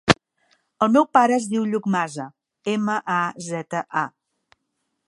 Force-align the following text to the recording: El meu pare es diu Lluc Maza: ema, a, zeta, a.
El 0.85 0.89
meu 0.95 1.05
pare 1.17 1.35
es 1.41 1.45
diu 1.51 1.67
Lluc 1.73 1.91
Maza: 1.97 2.27
ema, 2.75 2.97
a, 3.19 3.21
zeta, 3.51 3.87
a. 4.05 4.61